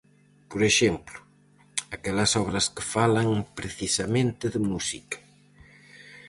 [0.49, 1.17] Por exemplo,
[1.95, 5.17] aquelas obras que falan precisamente de música.